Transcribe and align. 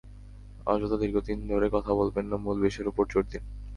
অযথা 0.67 0.97
দীর্ঘক্ষণ 0.97 1.39
ধরে 1.49 1.67
কথা 1.73 1.91
বলবেন 1.93 2.25
না, 2.25 2.37
মূল 2.37 2.57
বিষয়ের 2.61 2.89
ওপর 2.91 3.03
জোর 3.11 3.25
দিন। 3.31 3.43